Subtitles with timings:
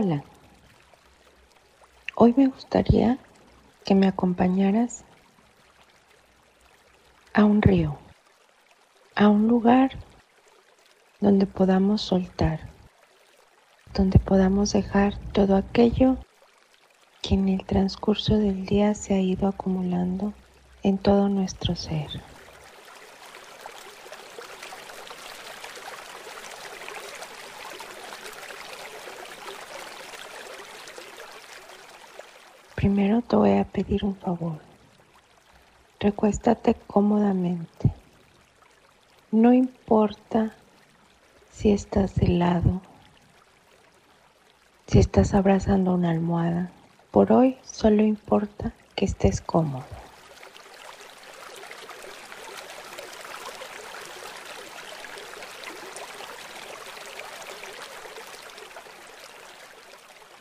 [0.00, 0.22] Hola,
[2.14, 3.18] hoy me gustaría
[3.84, 5.04] que me acompañaras
[7.34, 7.98] a un río,
[9.16, 9.98] a un lugar
[11.20, 12.60] donde podamos soltar,
[13.92, 16.18] donde podamos dejar todo aquello
[17.20, 20.32] que en el transcurso del día se ha ido acumulando
[20.84, 22.22] en todo nuestro ser.
[32.78, 34.60] Primero te voy a pedir un favor.
[35.98, 37.92] Recuéstate cómodamente.
[39.32, 40.54] No importa
[41.50, 42.80] si estás de lado,
[44.86, 46.70] si estás abrazando una almohada.
[47.10, 50.07] Por hoy solo importa que estés cómodo.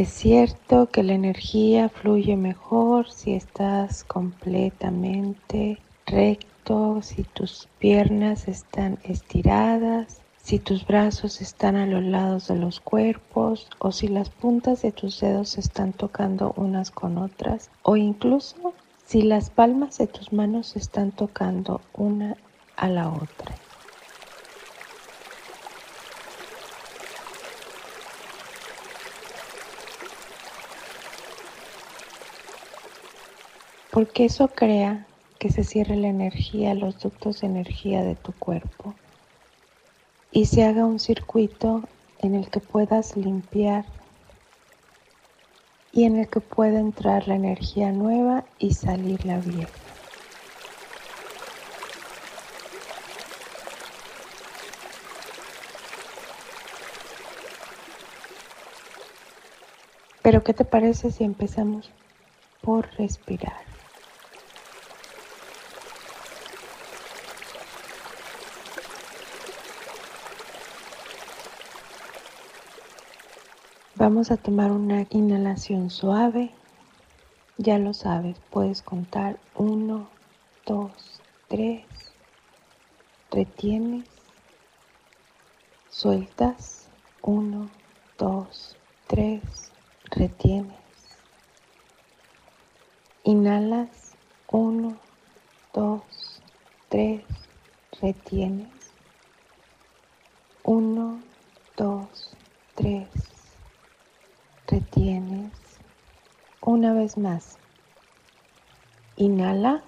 [0.00, 8.98] Es cierto que la energía fluye mejor si estás completamente recto, si tus piernas están
[9.02, 14.80] estiradas, si tus brazos están a los lados de los cuerpos o si las puntas
[14.80, 18.72] de tus dedos están tocando unas con otras o incluso
[19.04, 22.38] si las palmas de tus manos están tocando una
[22.74, 23.54] a la otra.
[34.00, 35.06] Porque eso crea
[35.38, 38.94] que se cierre la energía, los ductos de energía de tu cuerpo
[40.32, 41.82] y se haga un circuito
[42.20, 43.84] en el que puedas limpiar
[45.92, 49.68] y en el que pueda entrar la energía nueva y salir la vieja.
[60.22, 61.90] Pero ¿qué te parece si empezamos
[62.62, 63.68] por respirar?
[74.00, 76.54] Vamos a tomar una inhalación suave.
[77.58, 80.08] Ya lo sabes, puedes contar uno,
[80.64, 81.84] dos, tres.
[83.30, 84.08] Retienes.
[85.90, 86.88] Sueltas.
[87.20, 87.68] Uno,
[88.16, 88.74] dos,
[89.06, 89.70] tres.
[90.04, 90.72] Retienes.
[93.24, 94.14] Inhalas.
[94.50, 94.96] Uno,
[95.74, 96.40] dos,
[96.88, 97.22] tres.
[98.00, 98.94] Retienes.
[100.64, 101.20] Uno,
[101.76, 102.34] dos,
[102.74, 103.19] tres
[104.70, 105.50] retienes.
[106.60, 107.58] Una vez más.
[109.16, 109.82] Inhala.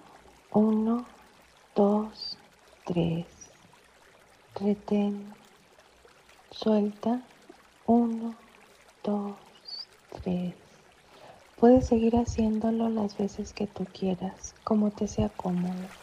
[0.51, 1.07] Uno,
[1.75, 2.39] dos,
[2.85, 3.27] tres.
[4.57, 5.35] Retén.
[6.51, 7.23] Suelta.
[7.87, 8.37] Uno,
[9.03, 9.37] dos,
[10.11, 10.55] tres.
[11.57, 16.02] Puedes seguir haciéndolo las veces que tú quieras, como te sea cómodo.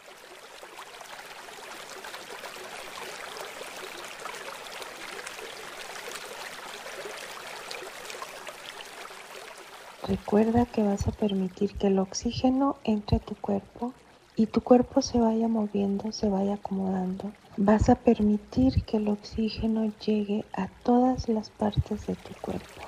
[10.10, 13.94] Recuerda que vas a permitir que el oxígeno entre a tu cuerpo
[14.36, 17.32] y tu cuerpo se vaya moviendo, se vaya acomodando.
[17.58, 22.82] Vas a permitir que el oxígeno llegue a todas las partes de tu cuerpo.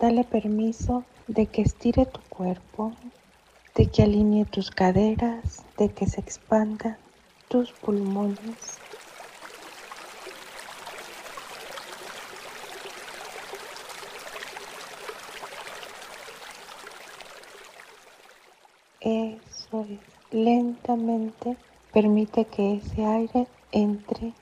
[0.00, 2.94] Dale permiso de que estire tu cuerpo,
[3.76, 6.96] de que alinee tus caderas, de que se expandan
[7.48, 8.78] tus pulmones.
[19.00, 20.00] Eso es,
[20.32, 21.56] lentamente
[21.92, 24.32] permite que ese aire entre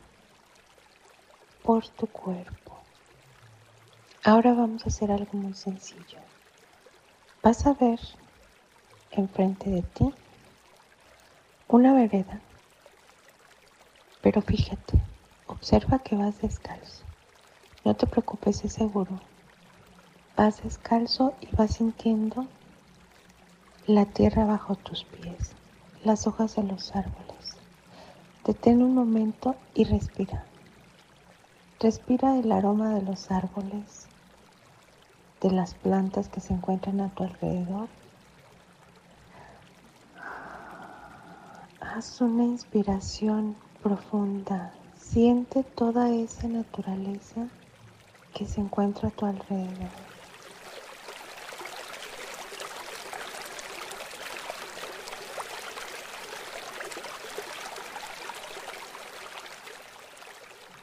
[1.64, 2.78] por tu cuerpo.
[4.22, 6.18] Ahora vamos a hacer algo muy sencillo.
[7.42, 7.98] Vas a ver
[9.20, 10.12] enfrente de ti
[11.68, 12.40] una vereda.
[14.22, 15.00] Pero fíjate,
[15.46, 17.04] observa que vas descalzo.
[17.84, 19.20] No te preocupes, es seguro.
[20.36, 22.46] Vas descalzo y vas sintiendo
[23.86, 25.52] la tierra bajo tus pies,
[26.04, 27.56] las hojas de los árboles.
[28.44, 30.44] Detén un momento y respira.
[31.80, 34.06] Respira el aroma de los árboles,
[35.40, 37.88] de las plantas que se encuentran a tu alrededor
[41.96, 44.74] Haz una inspiración profunda.
[44.98, 47.46] Siente toda esa naturaleza
[48.34, 49.90] que se encuentra a tu alrededor.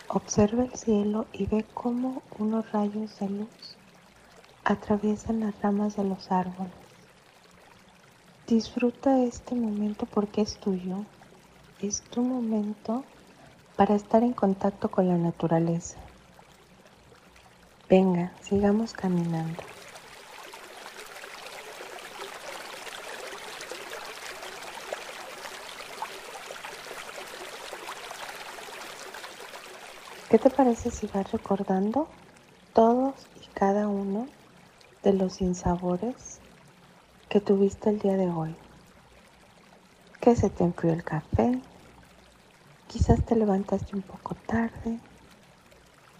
[0.07, 3.77] Observa el cielo y ve cómo unos rayos de luz
[4.63, 6.80] atraviesan las ramas de los árboles.
[8.51, 11.06] Disfruta este momento porque es tuyo.
[11.81, 13.06] Es tu momento
[13.77, 15.98] para estar en contacto con la naturaleza.
[17.89, 19.63] Venga, sigamos caminando.
[30.30, 32.09] ¿Qué te parece si vas recordando
[32.74, 34.27] todos y cada uno
[35.03, 36.42] de los sinsabores
[37.31, 38.53] que tuviste el día de hoy?
[40.19, 41.61] Que se te enfrió el café,
[42.89, 44.99] quizás te levantaste un poco tarde,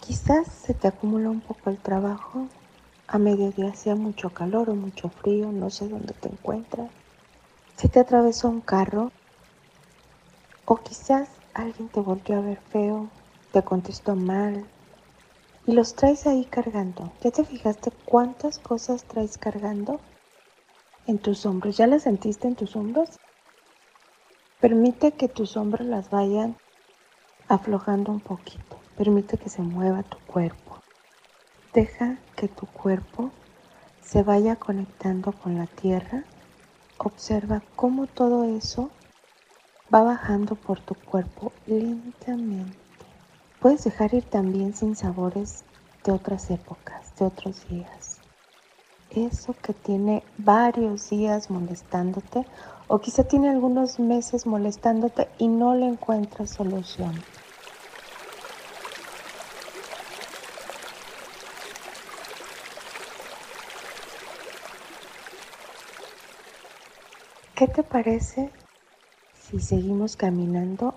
[0.00, 2.48] quizás se te acumuló un poco el trabajo,
[3.08, 6.88] a mediodía hacía mucho calor o mucho frío, no sé dónde te encuentras,
[7.76, 9.10] se te atravesó un carro.
[10.64, 13.10] O quizás alguien te volvió a ver feo
[13.52, 14.64] te contestó mal.
[15.66, 17.12] Y los traes ahí cargando.
[17.20, 20.00] ¿Ya te fijaste cuántas cosas traes cargando
[21.06, 21.76] en tus hombros?
[21.76, 23.16] ¿Ya las sentiste en tus hombros?
[24.60, 26.56] Permite que tus hombros las vayan
[27.48, 28.78] aflojando un poquito.
[28.96, 30.78] Permite que se mueva tu cuerpo.
[31.72, 33.30] Deja que tu cuerpo
[34.02, 36.24] se vaya conectando con la tierra.
[36.98, 38.90] Observa cómo todo eso
[39.92, 42.76] va bajando por tu cuerpo lentamente.
[43.60, 45.64] Puedes dejar ir también sin sabores
[46.04, 48.01] de otras épocas, de otros días.
[49.14, 52.46] Eso que tiene varios días molestándote
[52.88, 57.12] o quizá tiene algunos meses molestándote y no le encuentras solución.
[67.54, 68.50] ¿Qué te parece
[69.38, 70.94] si seguimos caminando?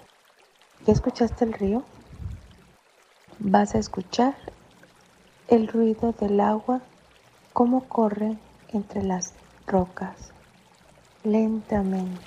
[0.88, 1.83] ¿Ya escuchaste el río?
[3.39, 4.35] Vas a escuchar
[5.50, 6.81] el ruido del agua,
[7.56, 8.38] cómo corre
[8.74, 9.34] entre las
[9.66, 10.34] rocas,
[11.24, 12.19] lentamente.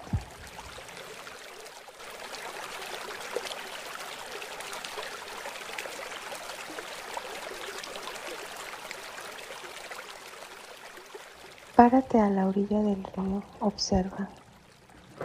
[11.76, 14.30] Párate a la orilla del río, observa.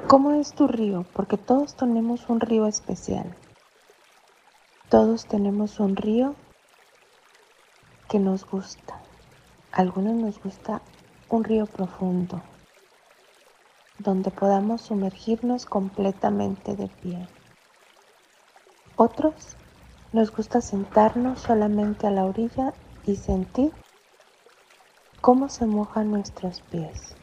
[0.07, 1.05] ¿Cómo es tu río?
[1.13, 3.33] Porque todos tenemos un río especial.
[4.89, 6.35] Todos tenemos un río
[8.09, 8.99] que nos gusta.
[9.73, 10.83] Algunos nos gusta
[11.29, 12.43] un río profundo,
[13.97, 17.27] donde podamos sumergirnos completamente de pie.
[18.97, 19.57] Otros
[20.11, 22.75] nos gusta sentarnos solamente a la orilla
[23.07, 23.71] y sentir
[25.21, 27.15] cómo se mojan nuestros pies.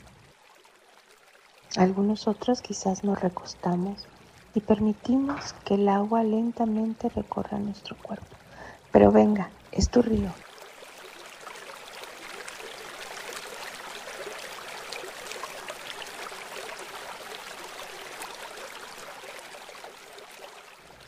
[1.76, 4.08] Algunos otros quizás nos recostamos
[4.56, 8.36] y permitimos que el agua lentamente recorra nuestro cuerpo.
[8.90, 10.32] Pero venga, es tu río.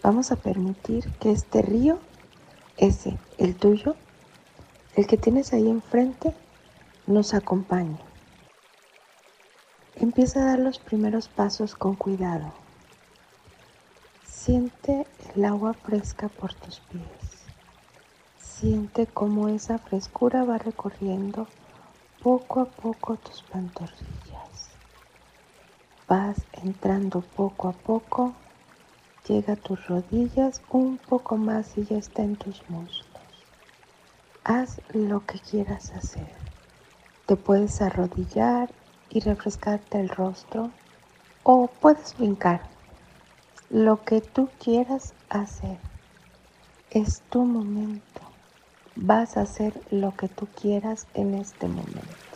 [0.03, 1.99] Vamos a permitir que este río,
[2.77, 3.95] ese, el tuyo,
[4.97, 6.35] el que tienes ahí enfrente,
[7.07, 7.99] nos acompañe.
[9.95, 12.53] Empieza a dar los primeros pasos con cuidado.
[14.27, 15.07] Siente
[15.37, 17.45] el agua fresca por tus pies.
[18.41, 21.47] Siente cómo esa frescura va recorriendo
[22.23, 24.71] poco a poco tus pantorrillas.
[26.09, 28.35] Vas entrando poco a poco,
[29.29, 33.07] llega a tus rodillas un poco más y ya está en tus muslos.
[34.45, 36.29] Haz lo que quieras hacer.
[37.27, 38.71] Te puedes arrodillar
[39.11, 40.71] y refrescarte el rostro
[41.45, 42.63] o puedes brincar
[43.71, 45.79] lo que tú quieras hacer.
[46.91, 48.21] Es tu momento.
[48.97, 52.32] Vas a hacer lo que tú quieras en este momento.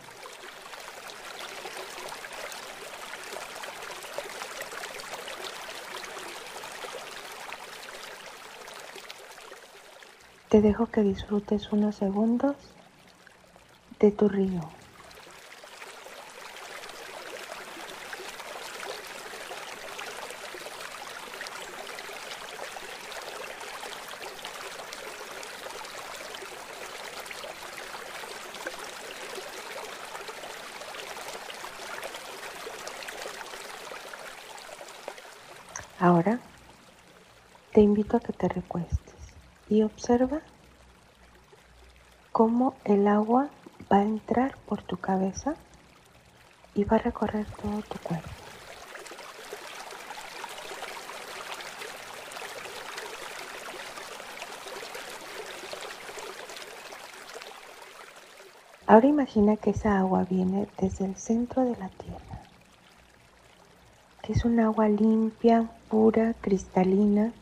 [10.49, 12.57] Te dejo que disfrutes unos segundos
[13.99, 14.61] de tu río.
[35.99, 36.39] Ahora
[37.73, 39.06] te invito a que te recuestes
[39.69, 40.41] y observa
[42.33, 43.49] cómo el agua
[43.93, 45.55] va a entrar por tu cabeza
[46.75, 48.29] y va a recorrer todo tu cuerpo.
[58.89, 62.43] Ahora imagina que esa agua viene desde el centro de la tierra,
[64.23, 67.33] que es un agua limpia, pura, cristalina,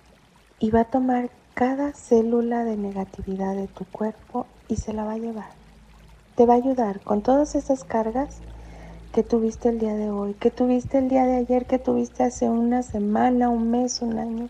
[0.59, 5.12] y va a tomar cada célula de negatividad de tu cuerpo y se la va
[5.12, 5.50] a llevar.
[6.34, 8.42] Te va a ayudar con todas esas cargas
[9.12, 12.49] que tuviste el día de hoy, que tuviste el día de ayer, que tuviste hace
[12.49, 14.49] una semana, un mes, un año.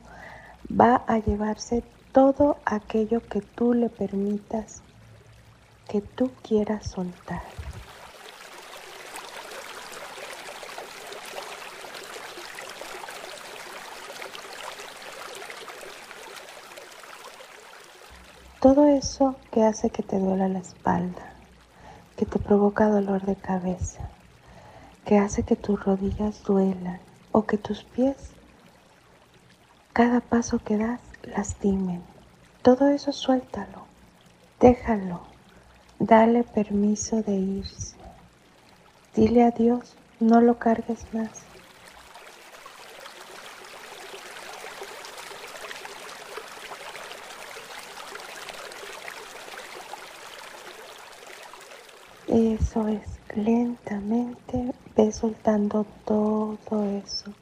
[0.70, 4.82] Va a llevarse todo aquello que tú le permitas
[5.87, 7.63] que tú quieras soltar.
[18.64, 21.35] Todo eso que hace que te duela la espalda,
[22.16, 24.09] que te provoca dolor de cabeza,
[25.04, 26.99] que hace que tus rodillas duelan
[27.30, 28.16] o que tus pies,
[29.92, 32.02] cada paso que das, lastimen.
[32.62, 33.85] Todo eso suéltalo,
[34.61, 35.21] déjalo
[35.99, 37.97] Dale permiso de irse.
[39.14, 41.42] Dile a Dios, no lo cargues más.
[52.37, 57.33] Eso es, lentamente ve soltando todo eso.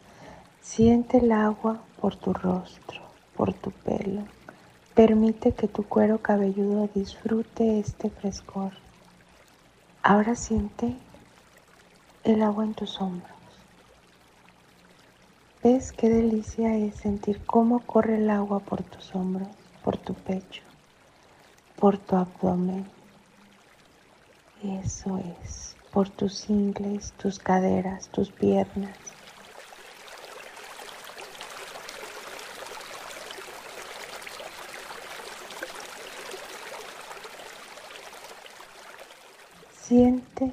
[0.60, 3.00] Siente el agua por tu rostro,
[3.34, 4.22] por tu pelo
[4.94, 8.72] Permite que tu cuero cabelludo disfrute este frescor.
[10.02, 10.94] Ahora siente
[12.24, 13.32] el agua en tus hombros.
[15.62, 19.48] ¿Ves qué delicia es sentir cómo corre el agua por tus hombros,
[19.82, 20.62] por tu pecho,
[21.76, 22.84] por tu abdomen?
[24.62, 28.96] Eso es, por tus ingles, tus caderas, tus piernas.
[39.72, 40.52] Siente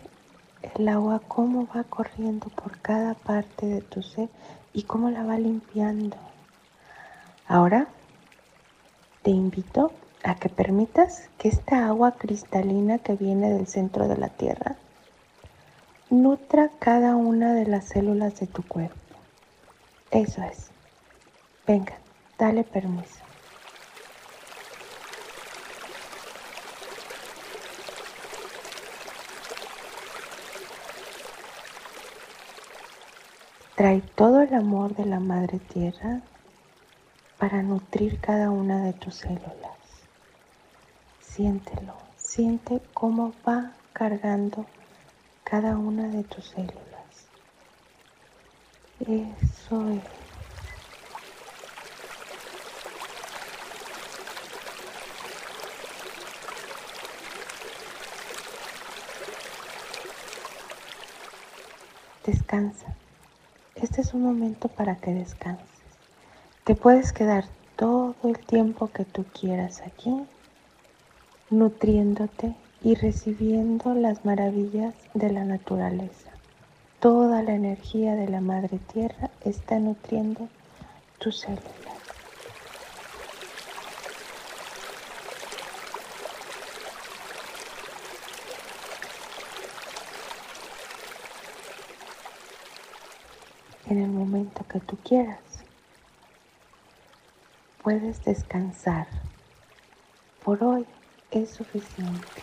[0.76, 4.30] el agua cómo va corriendo por cada parte de tu ser
[4.74, 6.18] y cómo la va limpiando.
[7.48, 7.88] Ahora
[9.22, 9.92] te invito
[10.24, 14.76] a que permitas que esta agua cristalina que viene del centro de la tierra
[16.10, 18.96] nutra cada una de las células de tu cuerpo.
[20.12, 20.72] Eso es.
[21.68, 21.94] Venga,
[22.38, 23.20] dale permiso.
[33.76, 36.22] Trae todo el amor de la Madre Tierra
[37.38, 39.79] para nutrir cada una de tus células.
[41.40, 44.66] Siéntelo, siente cómo va cargando
[45.46, 46.74] cada una de tus células.
[49.00, 50.04] Eso es.
[62.26, 62.94] Descansa.
[63.76, 65.66] Este es un momento para que descanses.
[66.66, 67.46] Te puedes quedar
[67.78, 70.28] todo el tiempo que tú quieras aquí,
[71.50, 76.32] nutriéndote y recibiendo las maravillas de la naturaleza.
[77.00, 80.48] Toda la energía de la Madre Tierra está nutriendo
[81.18, 81.90] tus células.
[93.90, 95.40] en el momento que tú quieras.
[97.82, 99.08] Puedes descansar.
[100.44, 100.86] Por hoy
[101.32, 102.42] es suficiente.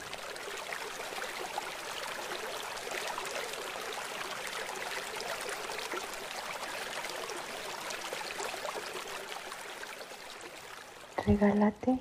[11.27, 11.99] Regálate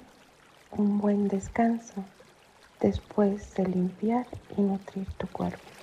[0.72, 2.04] un buen descanso
[2.80, 5.75] después de limpiar y nutrir tu cuerpo.